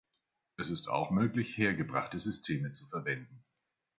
Es 0.57 0.71
ist 0.71 0.87
auch 0.87 1.11
möglich 1.11 1.59
hergebrachte 1.59 2.19
Systeme 2.19 2.71
zu 2.71 2.87
verwenden. 2.87 3.43